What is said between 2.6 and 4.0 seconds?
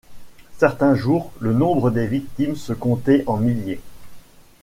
comptait en milliers.